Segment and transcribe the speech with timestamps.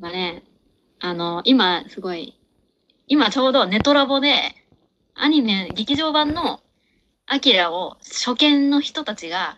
[0.00, 0.42] がね、
[1.00, 2.38] あの、今すごい、
[3.06, 4.54] 今ちょうどネトラボで、
[5.14, 6.60] アニメ、劇場版の
[7.26, 9.56] アキラを初見の人たちが、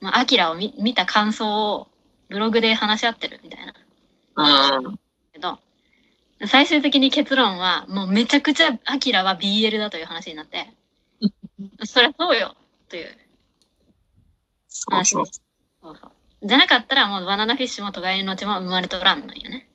[0.00, 1.88] まあ、アキラを見見た感想を
[2.28, 3.74] ブログで話し合ってるみたいな。
[4.36, 4.98] うん。
[5.32, 5.58] けど、
[6.46, 10.72] 最終的に結論は、もうめちゃくちゃアキラは BL だという話になって、
[11.84, 12.56] そりゃそうよ、
[12.88, 13.18] という
[14.70, 15.26] そうそう。
[15.26, 16.12] そうそう。
[16.42, 19.68] じゃなかったらもうバナナフィッシュもトガエの血も生まれとらんのよね。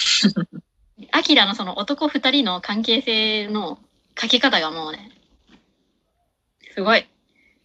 [1.12, 3.78] アキラのその男二人の関係性の
[4.18, 5.10] 書き方がもうね、
[6.74, 7.06] すごい。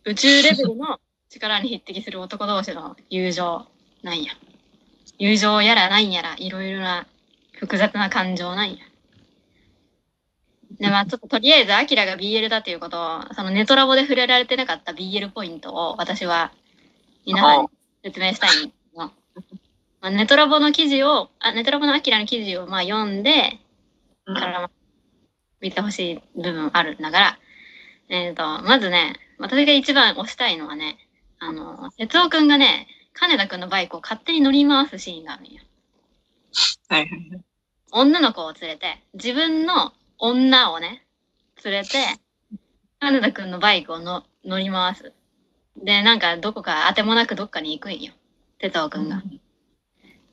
[0.05, 3.67] 宇宙レベルの力に匹敵する男同士の友情
[4.03, 4.33] なんや。
[5.17, 7.07] 友情やらなんやら、いろいろな
[7.53, 8.77] 複雑な感情なんや。
[10.79, 16.51] で、まあちょっととりあえず、アキラが BL だということを、そのネトラボで触れられてなかった BL ポイントを私は
[17.25, 17.67] 皆さんに
[18.03, 18.73] 説明したいん
[20.05, 23.59] まあ、ネトラボの記事を、あネトラボのアキラの記事をまあ読んで、
[24.27, 24.71] うんからまあ
[25.61, 27.39] 見てほしい部分あるんだから、
[28.09, 30.99] えっ、と、まずね、私が一番推したいのはね、
[31.39, 35.63] あの、哲夫くんがね、金田くんのバイクを勝手に乗り回すシーンがあるんよ。
[36.87, 37.09] はい。
[37.91, 41.03] 女の子を連れて、自分の女をね、
[41.63, 41.97] 連れて、
[42.99, 45.13] 金田くんのバイクをの乗り回す。
[45.83, 48.13] で、なんかどこか当てもなくどっかに行くんよ。
[48.59, 49.23] 哲夫くんが。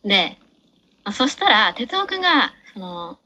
[0.05, 0.39] で、
[1.05, 3.19] まあそしたら、哲夫くんが、その、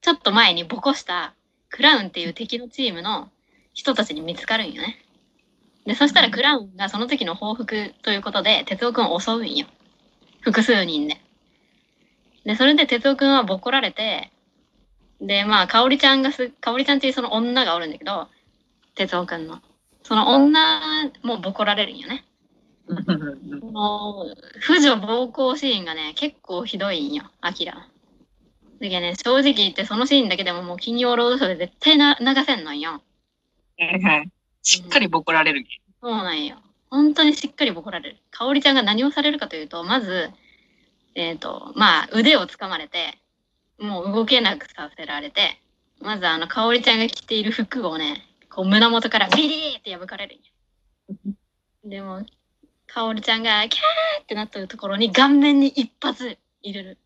[0.00, 1.34] ちょっと前にボコした
[1.68, 3.30] クラウンっていう敵のチームの
[3.74, 4.98] 人たちに見つかるんよね。
[5.86, 9.66] で、そしたらクラウンがその時の報復ということで、哲夫くんを襲うんよ。
[10.40, 11.20] 複数人で。
[12.44, 14.32] で、それで哲夫くんはボコられて、
[15.20, 18.28] で、まあ、かおりちゃんがす、かおりちゃんっていうその女がおるんだけど、
[18.94, 19.60] 哲夫くんの。
[20.02, 22.24] その女もボコられるんよね。
[22.90, 27.74] う婦女暴行シーンがね、結構ひどいんよ、アキラ。
[27.74, 27.82] だ
[28.80, 33.02] けどね、正直言ってそのシーンだけでももう金曜ロードショーで絶対な流せんのんよ。
[33.78, 34.30] はいはい。
[34.62, 35.64] しっかりボコられる。
[36.02, 36.56] そうなんよ。
[36.90, 38.16] 本当にしっかりボコられる。
[38.30, 40.30] かおりちゃんが何をされるかというと、まず、
[41.14, 43.18] えっ、と、まあ、腕を掴まれて、
[43.78, 45.60] もう動けなくさせられて、
[46.00, 51.34] まずあの、かおりちゃんが着ている服をね、こう胸元からビリーって破かれるんよ。
[51.84, 52.24] でも、
[52.92, 56.98] かおりちゃんがキャーってなったところに顔面に一発入れる。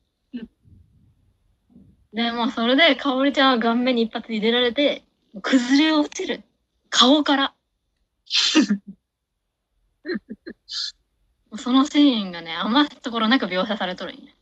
[2.12, 5.04] でもうそれでかおりちゃんは顔面に一発入れられて、
[5.42, 6.42] 崩れ落ちる。
[6.88, 7.54] 顔から。
[11.56, 14.32] そのシーンがね、余すところなく描写されとるんや。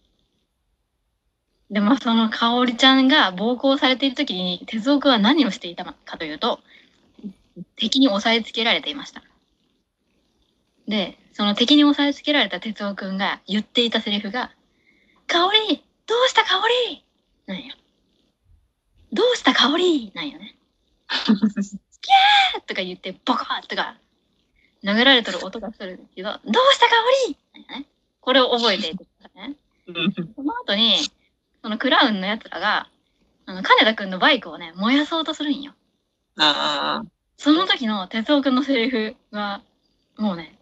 [1.71, 6.61] で、まあ、そのかおりちゃんが暴行されている時に、哲夫君は何をしていたかというと、
[7.77, 9.23] 敵に押さえつけられていました。
[10.87, 14.51] で、その敵に押さえつけられた哲夫君が言っていたセリフが、
[15.27, 17.05] かおりどうしたかおり
[17.47, 17.75] なんよ。
[19.13, 20.57] どうしたかおりなんよね。
[22.67, 23.97] とか言って、ボコッとか、
[24.83, 26.41] 殴られとる音がするけど、どう
[26.75, 26.95] したか
[27.27, 27.87] おりなんよね。
[28.21, 29.57] これを覚えていてくださいね。
[30.37, 30.97] その後に、
[31.63, 32.89] そのクラウンのやつらが、
[33.47, 35.73] あの、金田くんのバイクをね、燃やそうとするんよ。
[36.39, 37.07] ああ。
[37.37, 39.63] その時の哲夫くんのセリフが、
[40.17, 40.59] もうね、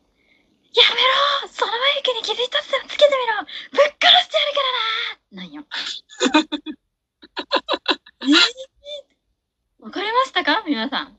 [0.75, 1.00] やめ
[1.42, 4.60] ろそのバイクに傷一つでもつけてみろぶっ殺してやるか
[5.32, 5.66] らななんよ。
[8.22, 8.34] えー？
[9.84, 10.62] わかりましたか？
[10.66, 11.16] 皆さん。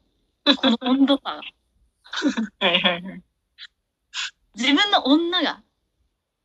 [0.57, 1.41] この温度差が。
[2.59, 3.23] はいはいはい。
[4.55, 5.63] 自分の女が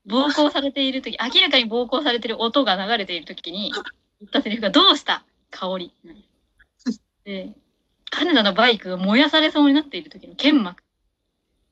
[0.06, 3.82] 暴行されている時明らかに暴行されている音が流れている時に言
[4.28, 5.24] ったセリフが「どうした？
[5.50, 5.92] 香り」
[7.24, 7.52] で
[8.10, 10.82] 金田のバイクが燃やされそうになっている時の剣幕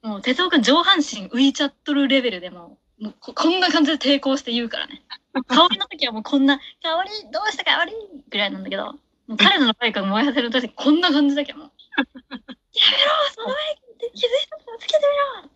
[0.05, 5.03] もう哲夫君上半身浮いちゃっとるレベルでもうもうここんな感じで抵抗して言うからね
[5.49, 7.93] 香りの時はもうこんな「香りどうした香り」
[8.29, 14.99] ぐらいなんだけどもう金田のバイクが燃やされる時こんな感じだけどもう「やめろそのバイクに傷一つでもつけて
[15.43, 15.51] みろ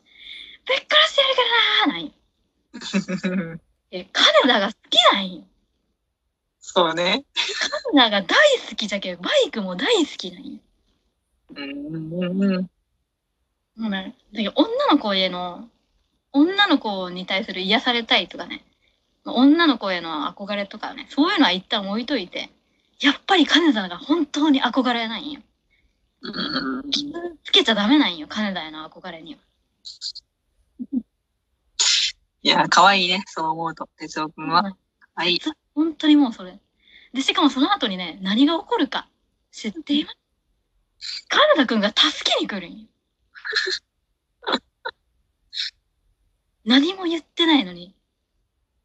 [0.66, 2.12] ぶっ殺してやるからな」なんよ
[3.90, 5.44] え、金田が好きなんよ。
[6.60, 7.24] そうね。
[7.92, 8.36] 金田が大
[8.68, 10.60] 好きじゃけど、バイクも大好きなんよ。
[11.54, 12.70] うんうんうん。
[13.78, 15.68] もうね、だけど女の子への、
[16.32, 18.64] 女の子に対する癒されたいとかね、
[19.24, 22.50] 女の子への憧れとかね、そういうのは一旦置いといて、
[23.00, 25.42] やっぱり金田が本当に憧れないんよ。
[26.22, 27.12] うん傷
[27.44, 29.40] つけちゃダメなんよ、金田への憧れには。
[32.42, 33.22] いや、可愛いね。
[33.26, 33.88] そう思うと。
[33.98, 34.62] 哲夫くんは。
[34.62, 34.76] 可
[35.16, 35.40] 愛い。
[35.74, 36.58] 本当にもうそれ。
[37.12, 39.08] で、しかもその後にね、何が起こるか
[39.52, 40.10] 知っていま
[40.98, 41.26] す？
[41.28, 42.88] 金田くんが助けに来るんよ。
[46.64, 47.94] 何も言ってないのに、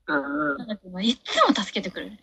[0.07, 0.57] うんうん。
[0.57, 2.19] 金田くんはいっつも助けてくれる。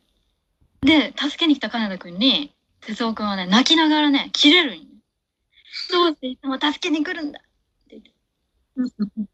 [0.82, 4.84] で、助けに来た金田くんに、哲夫くんはね、泣きながらね、切れるんよ。
[5.90, 8.10] どうしていつも助けに来るんだって言って。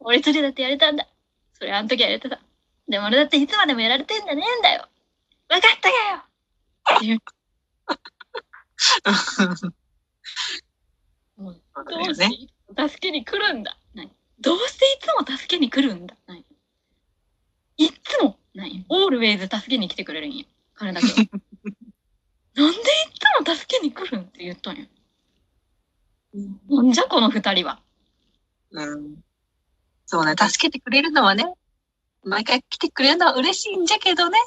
[0.00, 1.08] 俺釣りだってやれたんだ。
[1.52, 2.40] それあの時はやれてた。
[2.88, 4.88] でも俺だっていつまでもやられてんじゃねえんだよ。
[5.48, 6.22] わかったかよ
[6.96, 7.18] っていう
[11.90, 12.36] もうそうどうだよね。
[12.36, 13.76] していつも助けに来るんだ。
[13.94, 16.16] 何どうしていつも助けに来るんだ。
[16.26, 16.44] 何
[17.76, 20.44] いっつも、何オールウェイズ助けに来てくれるんや。
[20.74, 21.12] 彼だけは。
[22.54, 22.84] なんでいっ
[23.42, 24.86] つも助けに来るんって言ったんや。
[26.68, 27.80] なんじゃこの二人は。
[28.72, 29.22] うん。
[30.06, 31.44] そうね、助けてくれるのはね、
[32.24, 34.38] 毎回来てくれるのは嬉しいんじゃけどね。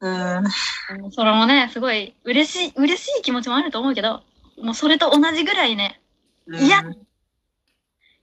[0.00, 1.10] うん。
[1.12, 4.22] それもね、すごい嬉しい、嬉しい気持ちもあると思うけど、
[4.58, 6.00] もうそれと同じぐらいね、
[6.48, 6.82] いや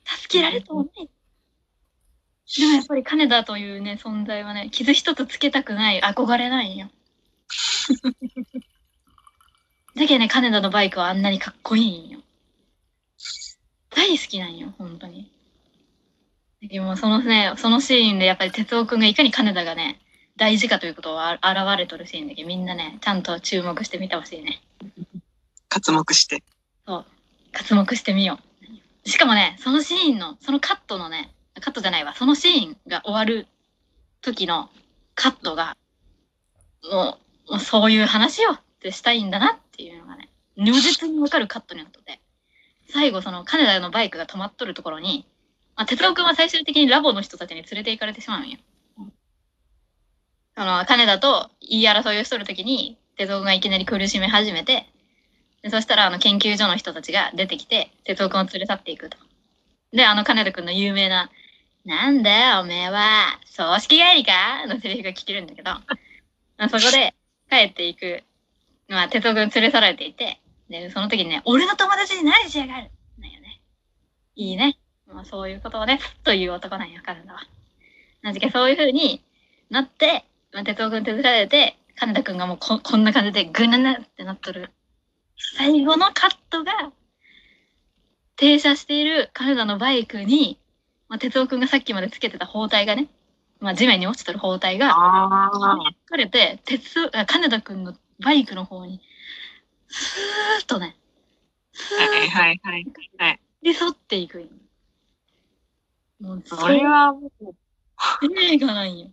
[0.06, 1.09] 助けられたもんね。
[2.57, 6.89] でもやっぱり金田というね、存在はね、傷一つつけたくない、憧れないんよ。
[9.95, 12.19] だけどね、金田のバイクはあんなにかっこいいんよ。
[13.89, 15.31] 大好きなんよ、本当に。
[16.62, 20.00] だけどもうそのね、そのシーンでやっぱり哲夫くんがいかに金田がね、
[20.36, 21.44] 大事かということをあ現
[21.77, 24.62] れとるシーンだけど、みんなね、ちゃんと注目してみてほしいね。
[25.73, 26.43] 活目して。
[26.85, 27.05] そう
[27.51, 28.37] 活目してみよ
[29.05, 29.09] う。
[29.09, 33.47] しかもね、そのシーンの、そのカットのね、カットじゃないわ、そのシーンが終わる
[34.21, 34.69] 時の
[35.15, 35.75] カットが、
[36.91, 37.17] も
[37.47, 42.21] う、もうそういう話をってしたいんだなっていうのがね、如実にわかるカットになってて、
[42.89, 45.25] 最後その金田のバイクが止まっとるところに、
[45.75, 48.59] まあ、哲郎くんは最終的にラボの人たちに連れて行かれてしまうんよ。
[50.55, 54.92] その、金田と言い争いをしとる時に、哲夫くんがいきなり苦しみ始めて、
[55.63, 59.18] でそしたらあの研究所の人たちが出てきて、哲夫くんを連れ去っていくと。
[59.94, 61.31] で、あの金田くんの有名な、
[61.86, 64.68] なんだよ、おめえは、葬式帰りか？
[64.68, 65.81] のセリフが聞けるんだけど、あ
[66.69, 67.15] そこで
[67.50, 68.24] 帰っていく、
[68.89, 70.39] まあ、哲夫くん連れ去られていて、
[70.69, 72.92] で、その時にね、俺の友達に何しやがる？
[73.19, 73.62] なんよね。
[74.36, 74.77] いいね。
[75.07, 77.39] まあ、そういうことをね、という男なんよ、金田は。
[78.21, 79.24] なんけそういう風に
[79.69, 84.71] なって、まあ、哲夫くん手伝われて、金田くんがもうここんな感じでぐぬぬってなっとる
[85.38, 86.91] 最後のカットが、
[88.35, 90.59] 停車している金田のバイクに、
[91.07, 93.07] まあ、哲夫くんがさっきまでつけてた包帯がね、
[93.59, 95.77] まあ、地面に落ちてる包帯が、ああ。
[95.89, 99.00] 引かれて、鉄、あ金田くんのバイクの方に、
[99.88, 100.97] スーッとね、
[101.71, 102.86] スーッはいはいはい。
[103.18, 103.39] はい。
[103.63, 104.50] と沿っていく
[106.19, 107.53] もう、それはもう、
[108.41, 109.12] 映画なんよ。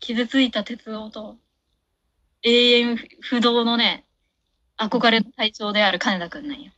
[0.00, 1.36] 傷ついた鉄夫と、
[2.42, 4.07] 永遠不動のね、
[4.78, 6.70] 憧れの対象である金田くんなんよ。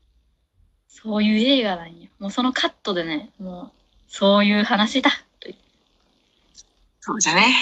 [0.88, 2.08] そういう映画なんよ。
[2.18, 3.70] もうそのカットでね、もう、
[4.08, 5.10] そういう話だ。
[5.38, 5.48] と
[7.00, 7.54] そうじゃね。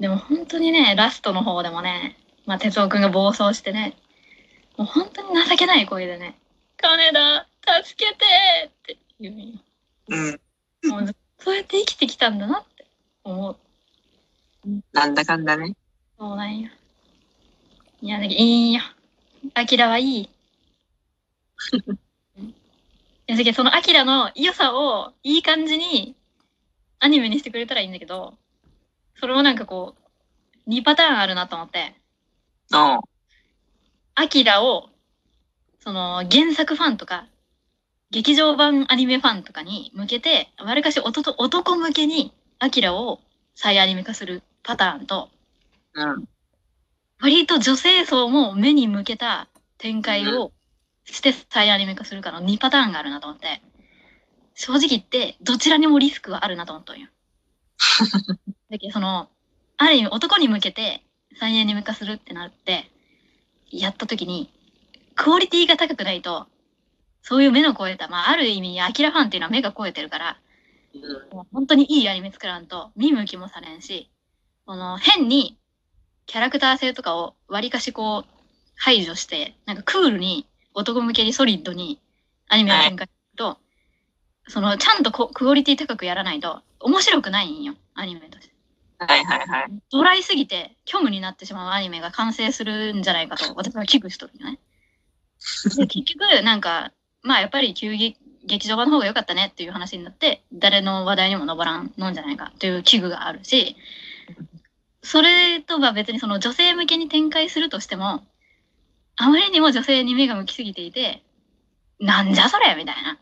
[0.00, 2.16] でも本当にね、ラストの方でもね、
[2.46, 3.96] まあ、哲夫くんが暴走してね、
[4.76, 6.36] もう本当に情けない声でね、
[6.76, 7.46] 金田、
[7.84, 8.24] 助けて
[8.68, 9.60] って言うんよ。
[10.08, 10.90] うん。
[10.90, 12.86] もうずそうやって生きてきたんだなって
[13.22, 13.56] 思う。
[14.92, 15.74] なんだかんだね。
[16.18, 16.70] そうなんや。
[18.04, 18.82] いや、いいんよ。
[19.54, 20.28] アキラはいい。
[22.36, 26.14] いや、そのアキラの良さをいい感じに
[26.98, 28.36] アニメにしてくれたらいいんだけど、
[29.18, 29.96] それもなんかこ
[30.66, 31.94] う、2パターンあるなと思って、
[32.72, 33.00] うん。
[34.16, 34.90] アキラを、
[35.80, 37.26] その原作ファンとか、
[38.10, 43.22] 劇場版アニメファンとかに向けて、わりかし男男向けにアキラを
[43.54, 45.30] 再アニメ化するパターンと、
[45.94, 46.33] うん。
[47.24, 50.52] 割と女性層も目に向けた展開を
[51.06, 53.62] して再アニメ化するかの2パターンがあるなと思って、
[54.52, 57.08] 正直言ってどちらにもリスクはあるなと思ったんよ。
[58.68, 59.30] だけどその、
[59.78, 61.02] ある意味男に向けて
[61.40, 62.90] 再アニメ化するってなって、
[63.70, 64.52] やった時に、
[65.14, 66.46] クオリティが高くないと、
[67.22, 70.38] そういう目の超えた、まあある意味アキラファンっていうのは目が超えてるから、
[71.32, 74.10] もう本当にいいアニメ作らんと見向きもされんし、
[74.66, 75.56] この変に
[76.26, 78.30] キャラクター性とかを割かしこう
[78.76, 82.00] 排除して、なんかクールに男向けにソリッドに
[82.48, 83.58] アニメを展開すると、
[84.48, 88.54] そのちゃんとこクオリティ高くやらないと面白くないんよ、アニメとして。
[88.98, 89.72] はいはいはい。
[89.90, 94.58] ドライすぎて虚無になってしまうアニメが完成するんじゃないかと私は危惧しとるよね。
[95.76, 98.16] で結局なんかまあやっぱり急激
[98.46, 103.76] 劇場版の方が良かったねっていう話になって誰の話題にも上らんのんじゃないかという危惧があるし
[105.04, 108.24] それとは別にその女性向けに展開するとしても
[109.16, 111.22] あまりにも女性に目が向きすぎていて
[112.00, 113.18] なんじゃそれみたいな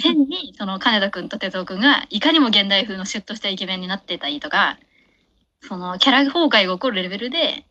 [0.00, 4.78] 変に、その金田くんと哲夫くんが、いかにも現代風のシュッとしたイケメンになってたりとか、
[5.60, 7.66] そのキャラ崩壊が起こるレベルで、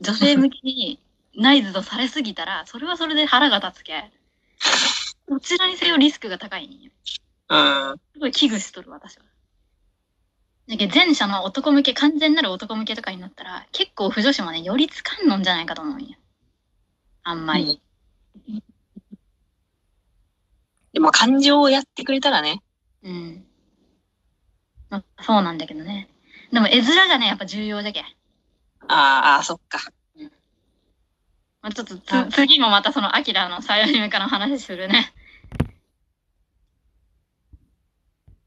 [0.00, 1.00] 女性向きに
[1.36, 4.10] 内図とされすぎたら、それはそれで腹が立つけ。
[5.28, 6.90] どちらにせよリスクが高いんよ。
[7.48, 7.96] うん。
[8.12, 9.24] すごい危惧しとる、私は。
[10.68, 16.16] だけど前者の男向け、完全なる男向けとかになったら、結構不女子もね、寄りつかんのんじゃないかと思うんよ。
[17.22, 17.80] あんまり。
[20.92, 22.62] でも感情をやってくれたらね。
[23.02, 23.44] うん。
[24.90, 26.08] まあ、そうなんだけどね。
[26.52, 28.04] でも絵面がね、やっぱ重要じゃけん。
[28.88, 29.78] ああ、そっか。
[31.60, 31.96] まあ、ちょっと
[32.30, 35.12] 次もまたそのアキラのサイアニメ化の話するね。